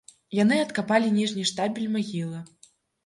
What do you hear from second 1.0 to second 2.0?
ніжні штабель